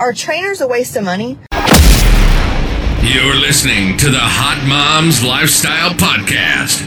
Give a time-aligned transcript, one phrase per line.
[0.00, 1.38] Are trainers a waste of money?
[3.02, 6.86] You're listening to the Hot Moms Lifestyle Podcast.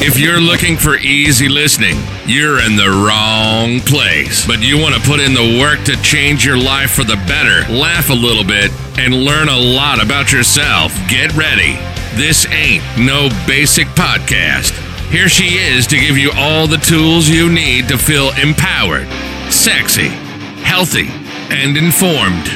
[0.00, 1.96] If you're looking for easy listening,
[2.26, 4.46] you're in the wrong place.
[4.46, 7.66] But you want to put in the work to change your life for the better,
[7.72, 10.92] laugh a little bit, and learn a lot about yourself.
[11.08, 11.74] Get ready.
[12.14, 14.70] This ain't no basic podcast.
[15.10, 19.08] Here she is to give you all the tools you need to feel empowered,
[19.52, 20.08] sexy,
[20.62, 21.10] healthy,
[21.52, 22.46] and informed.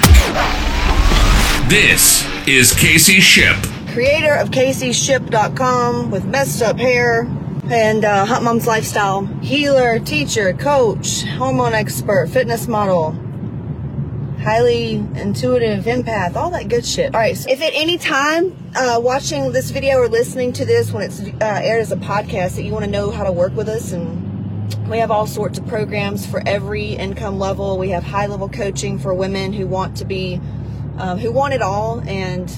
[1.71, 3.57] This is Casey Ship.
[3.93, 7.23] Creator of CaseyShip.com with messed up hair
[7.71, 9.27] and uh, Hot Mom's Lifestyle.
[9.43, 13.13] Healer, teacher, coach, hormone expert, fitness model,
[14.41, 17.15] highly intuitive empath, all that good shit.
[17.15, 20.91] All right, so if at any time uh, watching this video or listening to this
[20.91, 23.55] when it's uh, aired as a podcast that you want to know how to work
[23.55, 24.26] with us and
[24.89, 27.79] we have all sorts of programs for every income level.
[27.79, 30.41] We have high level coaching for women who want to be,
[30.99, 32.49] um, who want it all, and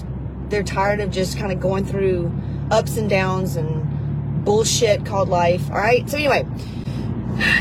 [0.51, 2.33] they're tired of just kind of going through
[2.71, 5.71] ups and downs and bullshit called life.
[5.71, 6.09] All right.
[6.09, 6.47] So anyway,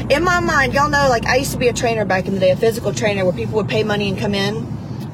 [0.09, 2.39] in my mind, y'all know, like I used to be a trainer back in the
[2.39, 4.57] day, a physical trainer, where people would pay money and come in.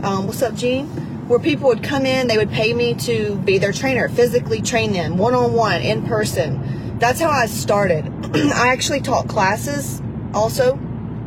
[0.03, 0.88] Um, what's up, Gene?
[1.28, 4.91] Where people would come in, they would pay me to be their trainer, physically train
[4.94, 7.00] them, one on one, in person.
[7.00, 8.12] That's how I started.
[8.53, 10.02] I actually taught classes
[10.34, 10.80] also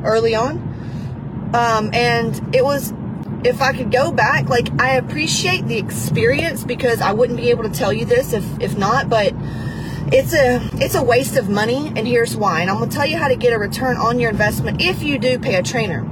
[0.04, 0.58] early on.
[1.54, 2.92] Um, and it was,
[3.44, 7.62] if I could go back, like I appreciate the experience because I wouldn't be able
[7.62, 9.32] to tell you this if, if not, but
[10.12, 11.92] it's a, it's a waste of money.
[11.94, 12.60] And here's why.
[12.60, 15.02] And I'm going to tell you how to get a return on your investment if
[15.02, 16.04] you do pay a trainer.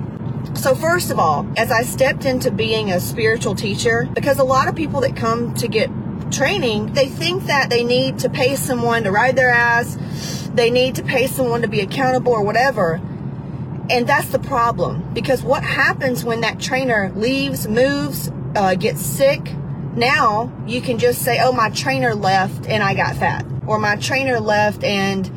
[0.54, 4.68] So first of all, as I stepped into being a spiritual teacher, because a lot
[4.68, 5.90] of people that come to get
[6.30, 10.94] training, they think that they need to pay someone to ride their ass, they need
[10.94, 13.00] to pay someone to be accountable or whatever.
[13.90, 19.52] And that's the problem because what happens when that trainer leaves, moves, uh, gets sick?
[19.94, 23.44] Now you can just say, oh, my trainer left and I got fat.
[23.66, 25.30] Or my trainer left and,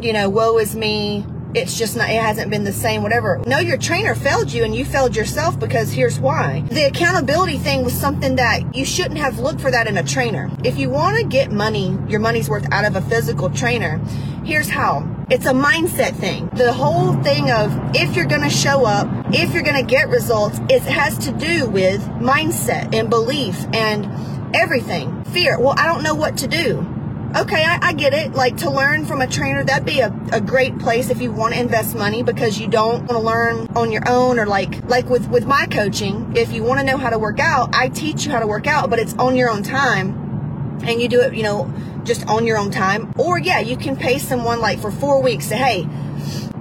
[0.00, 1.24] you know, woe is me.
[1.58, 3.42] It's just not, it hasn't been the same, whatever.
[3.44, 6.62] No, your trainer failed you and you failed yourself because here's why.
[6.70, 10.50] The accountability thing was something that you shouldn't have looked for that in a trainer.
[10.62, 13.98] If you want to get money, your money's worth out of a physical trainer,
[14.44, 15.06] here's how.
[15.30, 16.48] It's a mindset thing.
[16.54, 20.08] The whole thing of if you're going to show up, if you're going to get
[20.08, 25.24] results, it has to do with mindset and belief and everything.
[25.24, 25.58] Fear.
[25.58, 26.97] Well, I don't know what to do.
[27.36, 28.32] Okay, I, I, get it.
[28.32, 31.52] Like to learn from a trainer, that'd be a, a great place if you want
[31.52, 35.10] to invest money because you don't want to learn on your own or like like
[35.10, 36.32] with with my coaching.
[36.34, 38.66] If you want to know how to work out, I teach you how to work
[38.66, 41.70] out, but it's on your own time, and you do it, you know,
[42.02, 43.12] just on your own time.
[43.18, 45.46] Or yeah, you can pay someone like for four weeks.
[45.48, 45.88] Say, hey,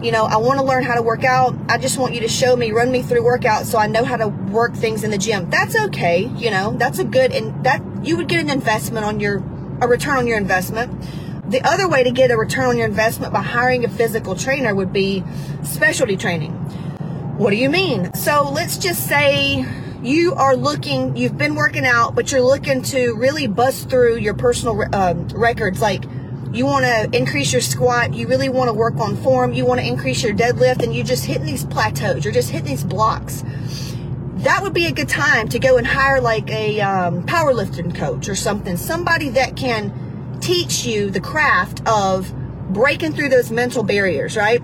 [0.01, 1.55] you know, I want to learn how to work out.
[1.69, 4.17] I just want you to show me, run me through workouts so I know how
[4.17, 5.49] to work things in the gym.
[5.49, 6.25] That's okay.
[6.35, 9.41] You know, that's a good and that you would get an investment on your
[9.81, 10.91] a return on your investment.
[11.49, 14.75] The other way to get a return on your investment by hiring a physical trainer
[14.75, 15.23] would be
[15.63, 16.51] specialty training.
[17.37, 18.13] What do you mean?
[18.13, 19.65] So let's just say
[20.01, 24.33] you are looking, you've been working out, but you're looking to really bust through your
[24.33, 25.79] personal uh, records.
[25.81, 26.03] Like
[26.51, 29.79] you want to increase your squat, you really want to work on form, you want
[29.79, 33.43] to increase your deadlift, and you're just hitting these plateaus, you're just hitting these blocks
[34.43, 38.29] that would be a good time to go and hire like a um, powerlifting coach
[38.29, 42.31] or something, somebody that can teach you the craft of
[42.69, 44.61] breaking through those mental barriers, right?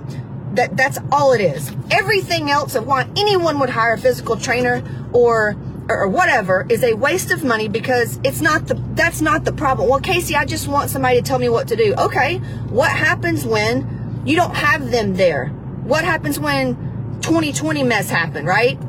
[0.55, 1.71] That that's all it is.
[1.89, 5.55] Everything else of why anyone would hire a physical trainer or
[5.89, 9.89] or whatever is a waste of money because it's not the that's not the problem.
[9.89, 11.95] Well, Casey, I just want somebody to tell me what to do.
[11.97, 12.37] Okay,
[12.69, 15.47] what happens when you don't have them there?
[15.47, 16.75] What happens when
[17.21, 18.79] 2020 mess happened, right?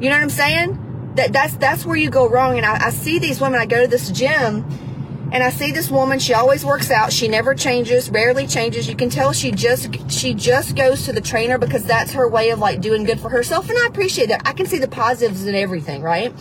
[0.00, 1.12] You know what I'm saying?
[1.16, 2.56] That that's that's where you go wrong.
[2.56, 3.60] And I, I see these women.
[3.60, 4.64] I go to this gym,
[5.32, 6.18] and I see this woman.
[6.18, 7.12] She always works out.
[7.12, 8.88] She never changes, rarely changes.
[8.88, 12.50] You can tell she just she just goes to the trainer because that's her way
[12.50, 13.70] of like doing good for herself.
[13.70, 14.42] And I appreciate that.
[14.44, 16.32] I can see the positives in everything, right?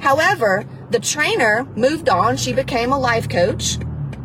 [0.00, 2.36] However, the trainer moved on.
[2.36, 3.78] She became a life coach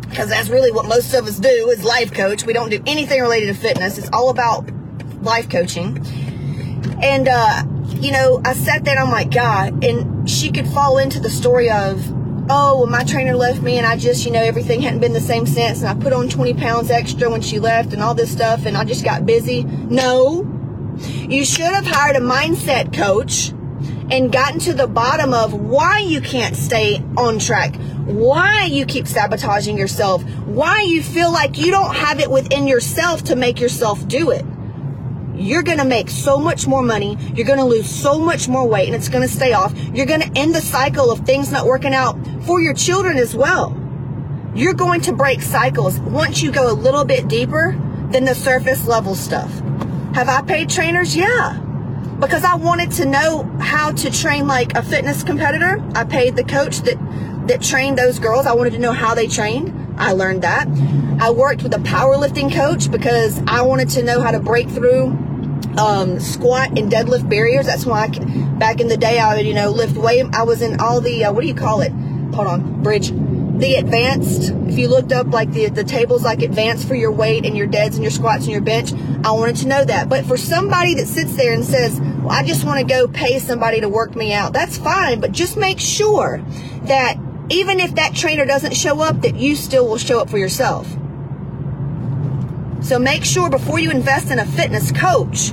[0.10, 2.46] because that's really what most of us do is life coach.
[2.46, 3.98] We don't do anything related to fitness.
[3.98, 4.70] It's all about
[5.22, 6.04] life coaching.
[7.02, 7.64] And uh,
[7.96, 11.30] you know, I sat there and I'm like, God, and she could fall into the
[11.30, 12.04] story of,
[12.50, 15.22] oh, well, my trainer left me and I just, you know, everything hadn't been the
[15.22, 18.32] same since and I put on 20 pounds extra when she left and all this
[18.32, 19.64] stuff and I just got busy.
[19.64, 20.48] No.
[21.00, 23.50] You should have hired a mindset coach
[24.12, 27.76] and gotten to the bottom of why you can't stay on track,
[28.06, 33.24] why you keep sabotaging yourself, why you feel like you don't have it within yourself
[33.26, 34.44] to make yourself do it.
[35.40, 37.18] You're going to make so much more money.
[37.34, 39.74] You're going to lose so much more weight and it's going to stay off.
[39.94, 43.34] You're going to end the cycle of things not working out for your children as
[43.36, 43.76] well.
[44.54, 47.72] You're going to break cycles once you go a little bit deeper
[48.12, 49.52] than the surface level stuff.
[50.14, 51.16] Have I paid trainers?
[51.16, 51.58] Yeah.
[52.20, 55.82] Because I wanted to know how to train like a fitness competitor.
[55.96, 56.98] I paid the coach that
[57.48, 58.46] that trained those girls.
[58.46, 59.74] I wanted to know how they trained.
[59.98, 60.68] I learned that.
[61.20, 65.29] I worked with a powerlifting coach because I wanted to know how to break through
[65.78, 67.66] um, squat and deadlift barriers.
[67.66, 70.26] That's why I, back in the day I would, you know, lift weight.
[70.34, 71.92] I was in all the, uh, what do you call it?
[72.34, 73.12] Hold on, bridge.
[73.12, 77.46] The advanced, if you looked up like the, the tables like advanced for your weight
[77.46, 78.94] and your deads and your squats and your bench,
[79.24, 80.08] I wanted to know that.
[80.08, 83.40] But for somebody that sits there and says, well, I just want to go pay
[83.40, 85.20] somebody to work me out, that's fine.
[85.20, 86.42] But just make sure
[86.84, 87.18] that
[87.50, 90.88] even if that trainer doesn't show up, that you still will show up for yourself.
[92.82, 95.52] So make sure before you invest in a fitness coach,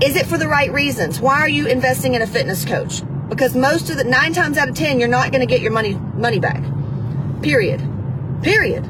[0.00, 1.20] is it for the right reasons?
[1.20, 3.02] Why are you investing in a fitness coach?
[3.28, 5.72] Because most of the nine times out of ten, you're not going to get your
[5.72, 6.62] money money back.
[7.42, 7.82] Period.
[8.42, 8.88] Period.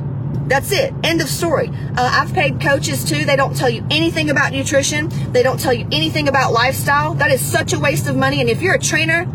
[0.48, 0.92] That's it.
[1.02, 1.68] End of story.
[1.96, 3.24] Uh, I've paid coaches too.
[3.24, 5.08] They don't tell you anything about nutrition.
[5.32, 7.14] They don't tell you anything about lifestyle.
[7.14, 8.40] That is such a waste of money.
[8.40, 9.26] And if you're a trainer,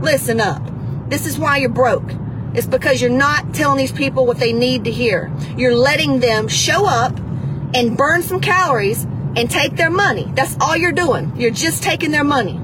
[0.00, 0.62] listen up.
[1.08, 2.12] This is why you're broke.
[2.54, 5.32] It's because you're not telling these people what they need to hear.
[5.56, 7.18] You're letting them show up
[7.74, 9.04] and burn some calories
[9.36, 10.30] and take their money.
[10.34, 11.32] That's all you're doing.
[11.36, 12.60] You're just taking their money.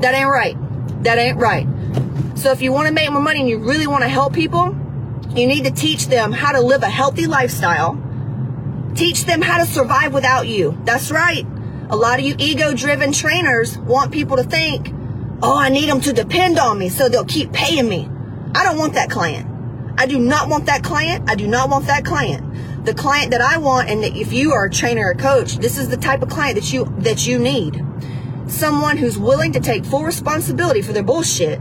[0.00, 0.56] That ain't right.
[1.04, 1.66] That ain't right.
[2.34, 4.76] So if you want to make more money and you really want to help people,
[5.30, 8.00] you need to teach them how to live a healthy lifestyle.
[8.94, 10.78] Teach them how to survive without you.
[10.84, 11.46] That's right.
[11.88, 14.92] A lot of you ego driven trainers want people to think,
[15.44, 18.08] Oh, I need them to depend on me so they'll keep paying me.
[18.54, 19.48] I don't want that client.
[19.98, 21.28] I do not want that client.
[21.28, 22.51] I do not want that client.
[22.84, 25.88] The client that I want, and if you are a trainer or coach, this is
[25.88, 27.84] the type of client that you that you need.
[28.48, 31.60] Someone who's willing to take full responsibility for their bullshit.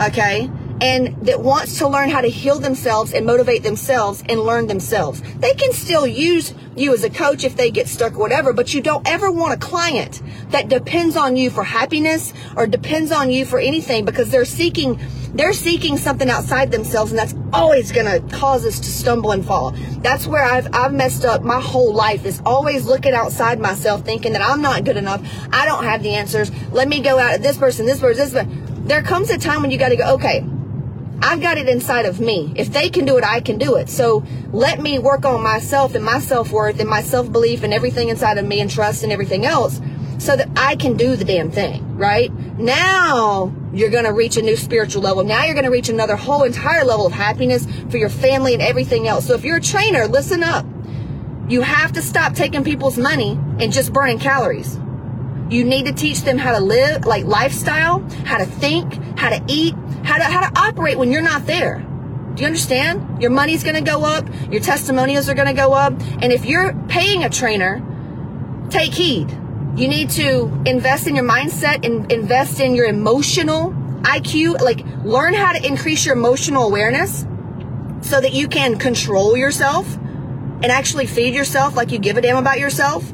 [0.00, 0.50] Okay?
[0.80, 5.22] And that wants to learn how to heal themselves and motivate themselves and learn themselves.
[5.38, 8.74] They can still use you as a coach if they get stuck or whatever, but
[8.74, 13.30] you don't ever want a client that depends on you for happiness or depends on
[13.30, 15.00] you for anything because they're seeking
[15.34, 19.44] they're seeking something outside themselves and that's always going to cause us to stumble and
[19.44, 19.72] fall.
[19.98, 24.32] That's where I've I've messed up my whole life is always looking outside myself thinking
[24.34, 25.22] that I'm not good enough.
[25.52, 26.52] I don't have the answers.
[26.70, 28.86] Let me go out at this person, this person, this person.
[28.86, 30.44] There comes a time when you got to go, okay,
[31.22, 32.52] I've got it inside of me.
[32.56, 33.88] If they can do it, I can do it.
[33.88, 37.72] So let me work on myself and my self worth and my self belief and
[37.72, 39.80] everything inside of me and trust and everything else
[40.18, 42.32] so that I can do the damn thing, right?
[42.58, 45.24] Now you're going to reach a new spiritual level.
[45.24, 48.62] Now you're going to reach another whole entire level of happiness for your family and
[48.62, 49.26] everything else.
[49.26, 50.66] So if you're a trainer, listen up.
[51.48, 54.78] You have to stop taking people's money and just burning calories.
[55.50, 59.42] You need to teach them how to live, like lifestyle, how to think, how to
[59.46, 59.74] eat,
[60.04, 61.84] how to, how to operate when you're not there.
[62.34, 63.22] Do you understand?
[63.22, 64.26] Your money's going to go up.
[64.50, 65.92] Your testimonials are going to go up.
[66.20, 67.80] And if you're paying a trainer,
[68.70, 69.30] take heed.
[69.76, 73.70] You need to invest in your mindset and invest in your emotional
[74.02, 74.60] IQ.
[74.60, 77.24] Like learn how to increase your emotional awareness
[78.00, 82.36] so that you can control yourself and actually feed yourself like you give a damn
[82.36, 83.12] about yourself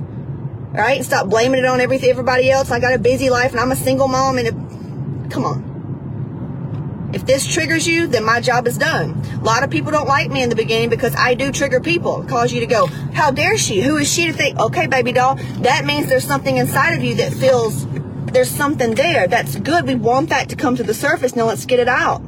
[0.72, 1.04] right?
[1.04, 2.70] Stop blaming it on everything, everybody else.
[2.70, 7.10] I got a busy life and I'm a single mom and it, come on.
[7.12, 9.20] If this triggers you, then my job is done.
[9.40, 12.24] A lot of people don't like me in the beginning because I do trigger people.
[12.24, 13.80] Cause you to go, how dare she?
[13.80, 17.16] Who is she to think, okay, baby doll, that means there's something inside of you
[17.16, 17.86] that feels
[18.26, 19.26] there's something there.
[19.26, 19.88] That's good.
[19.88, 21.34] We want that to come to the surface.
[21.34, 22.22] Now let's get it out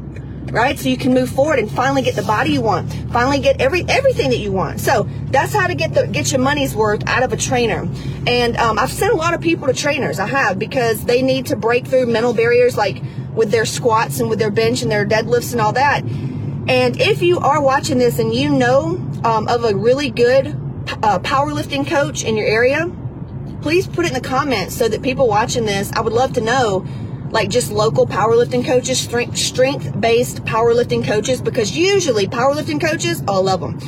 [0.51, 0.79] right?
[0.79, 3.85] So you can move forward and finally get the body you want, finally get every
[3.89, 4.81] everything that you want.
[4.81, 7.89] So that's how to get the get your money's worth out of a trainer.
[8.27, 10.19] And um, I've sent a lot of people to trainers.
[10.19, 13.03] I have because they need to break through mental barriers, like
[13.35, 16.03] with their squats and with their bench and their deadlifts and all that.
[16.03, 20.49] And if you are watching this and you know um, of a really good
[21.03, 22.91] uh, powerlifting coach in your area,
[23.63, 26.41] please put it in the comments so that people watching this, I would love to
[26.41, 26.87] know
[27.33, 33.43] like just local powerlifting coaches, strength strength based powerlifting coaches, because usually powerlifting coaches, all
[33.43, 33.81] love them.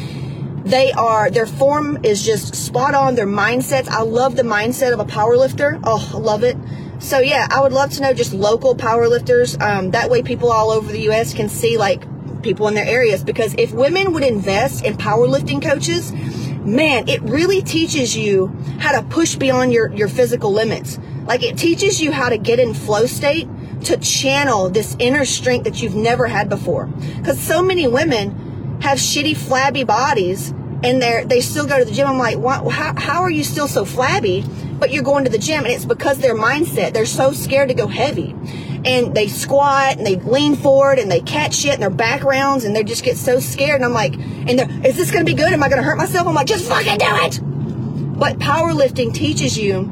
[0.64, 3.14] They are their form is just spot on.
[3.14, 5.78] Their mindsets, I love the mindset of a powerlifter.
[5.84, 6.56] Oh, I love it.
[7.00, 9.60] So yeah, I would love to know just local powerlifters.
[9.60, 11.34] Um, that way, people all over the U.S.
[11.34, 12.02] can see like
[12.42, 13.22] people in their areas.
[13.22, 16.12] Because if women would invest in powerlifting coaches,
[16.60, 18.46] man, it really teaches you
[18.78, 22.58] how to push beyond your your physical limits like it teaches you how to get
[22.58, 23.48] in flow state
[23.84, 26.86] to channel this inner strength that you've never had before.
[26.86, 30.50] Because so many women have shitty, flabby bodies
[30.82, 32.06] and they're, they still go to the gym.
[32.06, 32.38] I'm like,
[32.70, 34.44] how, how are you still so flabby?
[34.78, 37.74] but you're going to the gym and it's because their mindset, they're so scared to
[37.74, 38.34] go heavy.
[38.84, 42.64] And they squat and they lean forward and they catch shit and their back rounds
[42.64, 43.76] and they just get so scared.
[43.76, 45.52] And I'm like, and is this going to be good?
[45.52, 46.26] Am I going to hurt myself?
[46.26, 47.40] I'm like, just fucking do it.
[48.18, 49.90] But powerlifting teaches you,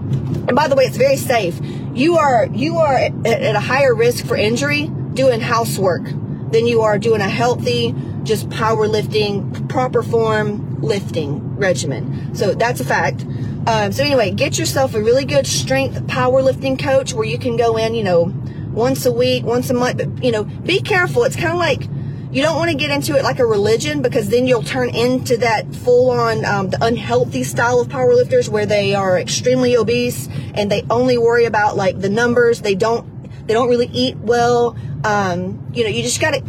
[0.48, 1.58] and by the way, it's very safe.
[1.94, 6.98] You are, you are at, a higher risk for injury doing housework than you are
[6.98, 7.94] doing a healthy,
[8.24, 12.34] just powerlifting, proper form lifting regimen.
[12.34, 13.24] So that's a fact.
[13.66, 17.76] Um, so anyway, get yourself a really good strength powerlifting coach where you can go
[17.76, 18.32] in, you know,
[18.72, 19.98] once a week, once a month.
[19.98, 21.24] But you know, be careful.
[21.24, 21.88] It's kind of like
[22.32, 25.36] you don't want to get into it like a religion because then you'll turn into
[25.36, 30.82] that full-on um, the unhealthy style of powerlifters where they are extremely obese and they
[30.88, 32.62] only worry about like the numbers.
[32.62, 33.06] They don't
[33.46, 34.76] they don't really eat well.
[35.04, 36.42] Um, you know, you just got to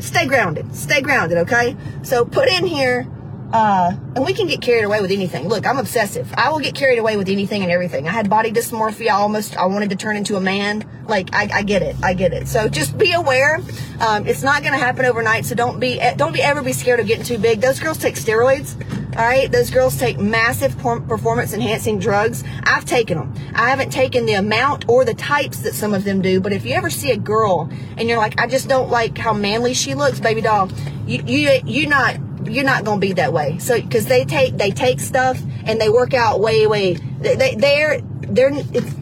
[0.00, 0.74] stay grounded.
[0.74, 1.76] Stay grounded, okay?
[2.02, 3.08] So put in here
[3.52, 5.48] uh, and we can get carried away with anything.
[5.48, 6.32] Look, I'm obsessive.
[6.36, 8.06] I will get carried away with anything and everything.
[8.06, 9.08] I had body dysmorphia.
[9.08, 10.84] I almost, I wanted to turn into a man.
[11.06, 11.96] Like, I, I get it.
[12.02, 12.46] I get it.
[12.46, 13.60] So just be aware.
[14.00, 15.46] Um, it's not going to happen overnight.
[15.46, 17.62] So don't be, don't be ever be scared of getting too big.
[17.62, 18.76] Those girls take steroids.
[19.16, 19.50] All right.
[19.50, 22.44] Those girls take massive performance enhancing drugs.
[22.64, 23.34] I've taken them.
[23.54, 26.40] I haven't taken the amount or the types that some of them do.
[26.40, 29.32] But if you ever see a girl and you're like, I just don't like how
[29.32, 30.70] manly she looks, baby doll,
[31.06, 33.58] you, you, you're not, you're not going to be that way.
[33.58, 38.00] So, cause they take, they take stuff and they work out way, way, they, they're,
[38.00, 38.94] they're, it's,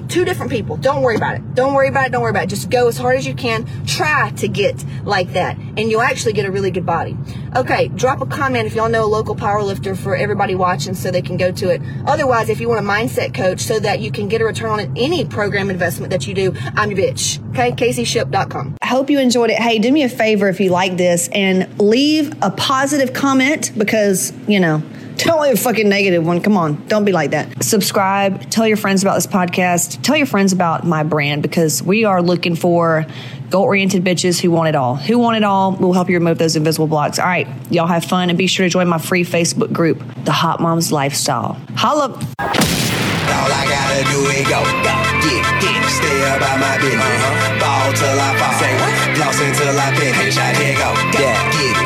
[0.00, 0.76] two, two different people.
[0.76, 1.54] Don't worry about it.
[1.54, 2.12] Don't worry about it.
[2.12, 2.50] Don't worry about it.
[2.50, 3.66] Just go as hard as you can.
[3.86, 7.16] Try to get like that, and you'll actually get a really good body.
[7.54, 11.10] Okay, drop a comment if y'all know a local power lifter for everybody watching so
[11.10, 11.80] they can go to it.
[12.06, 14.96] Otherwise, if you want a mindset coach so that you can get a return on
[14.96, 17.40] any program investment that you do, I'm your bitch.
[17.50, 18.76] Okay, CaseyShip.com.
[18.82, 19.58] I hope you enjoyed it.
[19.58, 24.32] Hey, do me a favor if you like this and leave a positive comment because,
[24.46, 24.82] you know,
[25.16, 26.40] Tell me a fucking negative one.
[26.40, 26.86] Come on.
[26.88, 27.62] Don't be like that.
[27.64, 28.50] Subscribe.
[28.50, 30.02] Tell your friends about this podcast.
[30.02, 33.06] Tell your friends about my brand because we are looking for
[33.50, 34.96] goal oriented bitches who want it all.
[34.96, 35.72] Who want it all?
[35.72, 37.18] We'll help you remove those invisible blocks.
[37.18, 37.48] All right.
[37.70, 40.92] Y'all have fun and be sure to join my free Facebook group, The Hot Moms
[40.92, 41.58] Lifestyle.
[41.74, 42.08] Holla.
[42.08, 47.02] All I gotta do is go, go, get, get, stay about my business.
[47.02, 47.58] Uh-huh.
[47.58, 48.54] Ball till I fall.
[48.58, 48.92] Say what?
[49.16, 50.36] Floss until I finish.
[50.36, 51.52] I here go, go, yeah.
[51.52, 51.85] get, get